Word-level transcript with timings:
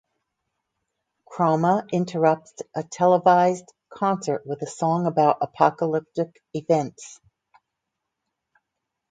Chroma 1.31 1.87
interrupts 1.91 2.55
a 2.75 2.81
televised 2.81 3.71
concert 3.93 4.41
with 4.47 4.63
a 4.63 4.65
song 4.65 5.05
about 5.05 5.41
apacolyptic 5.41 6.31
events. 6.55 7.19